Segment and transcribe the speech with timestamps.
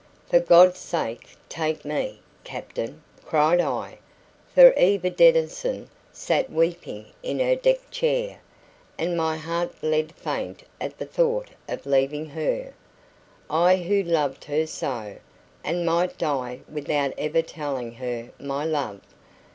[0.27, 3.99] For God's sake take me, captain!" cried I;
[4.55, 8.39] for Eva Denison sat weeping in her deck chair,
[8.97, 12.73] and my heart bled faint at the thought of leaving her,
[13.47, 15.17] I who loved her so,
[15.63, 19.01] and might die without ever telling her my love!